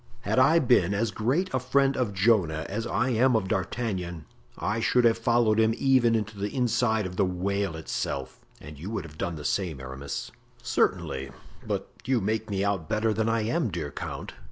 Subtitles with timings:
[0.21, 4.25] "Had I been as great a friend of Jonah as I am of D'Artagnan
[4.57, 8.89] I should have followed him even into the inside of the whale itself; and you
[8.89, 10.31] would have done the same, Aramis."
[10.63, 14.33] "Certainly—but you make me out better than I am, dear count.